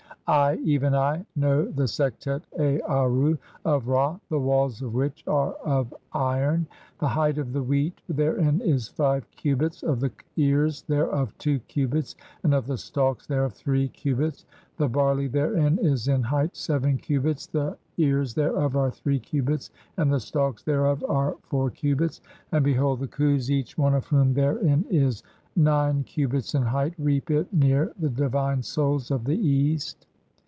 "I, 0.27 0.53
even 0.63 0.95
I, 0.95 1.25
know 1.35 1.65
the 1.65 1.89
Sektet 1.89 2.41
Aarru 2.57 3.37
of 3.65 3.81
(7) 3.81 3.85
Ra, 3.89 4.17
the 4.29 4.39
walls 4.39 4.81
of 4.81 4.93
which 4.93 5.27
"are 5.27 5.51
of 5.55 5.93
iron. 6.13 6.67
The 6.99 7.07
height 7.09 7.37
of 7.37 7.51
the 7.51 7.61
wheat 7.61 7.99
therein 8.07 8.61
is 8.61 8.87
five 8.87 9.29
cubits, 9.31 9.83
of 9.83 9.99
"the 9.99 10.09
ears 10.37 10.83
thereof 10.83 11.37
two 11.37 11.59
cubits, 11.67 12.15
and 12.43 12.53
of 12.53 12.65
the 12.65 12.77
stalks 12.77 13.27
thereof 13.27 13.51
three 13.51 13.89
"cubits. 13.89 14.45
(8) 14.75 14.77
The 14.77 14.87
barley 14.87 15.27
therein 15.27 15.77
is 15.81 16.07
[in 16.07 16.21
height] 16.23 16.55
seven 16.55 16.95
cubits, 16.97 17.47
the 17.47 17.75
"ears 17.97 18.33
thereof 18.33 18.77
are 18.77 18.91
three 18.91 19.19
cubits, 19.19 19.69
and 19.97 20.13
the 20.13 20.19
stalks 20.21 20.63
thereof 20.63 21.03
are 21.09 21.35
four 21.43 21.69
"cubits. 21.69 22.21
And 22.53 22.63
behold, 22.63 23.01
the 23.01 23.07
Khus, 23.09 23.49
each 23.49 23.77
one 23.77 23.95
of 23.95 24.05
whom 24.07 24.33
therein 24.33 24.85
is 24.89 25.23
"nine 25.57 26.05
cubits 26.05 26.55
in 26.55 26.61
height, 26.61 26.97
(9) 26.97 27.05
reap 27.05 27.31
it 27.31 27.51
near 27.53 27.91
the 27.99 28.09
divine 28.09 28.61
Souls 28.63 29.11
of 29.11 29.25
the 29.25 29.35
"East. 29.37 30.07